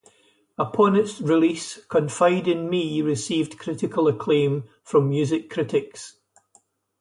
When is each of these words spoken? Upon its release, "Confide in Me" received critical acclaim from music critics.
Upon 0.57 0.95
its 0.95 1.21
release, 1.21 1.77
"Confide 1.85 2.47
in 2.47 2.67
Me" 2.71 3.03
received 3.03 3.59
critical 3.59 4.07
acclaim 4.07 4.63
from 4.81 5.09
music 5.09 5.47
critics. 5.51 6.15